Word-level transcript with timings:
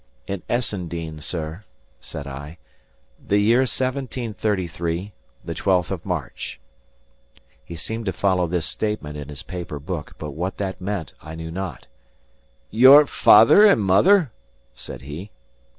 "In 0.25 0.41
Essendean, 0.49 1.19
sir," 1.21 1.63
said 1.99 2.25
I, 2.25 2.57
"the 3.23 3.37
year 3.37 3.59
1733, 3.59 5.13
the 5.45 5.53
12th 5.53 5.91
of 5.91 6.07
March." 6.07 6.59
He 7.63 7.75
seemed 7.75 8.07
to 8.07 8.11
follow 8.11 8.47
this 8.47 8.65
statement 8.65 9.15
in 9.15 9.29
his 9.29 9.43
paper 9.43 9.77
book; 9.79 10.13
but 10.17 10.31
what 10.31 10.57
that 10.57 10.81
meant 10.81 11.13
I 11.21 11.35
knew 11.35 11.51
not. 11.51 11.85
"Your 12.71 13.05
father 13.05 13.63
and 13.63 13.79
mother?" 13.83 14.31
said 14.73 15.03
he. 15.03 15.29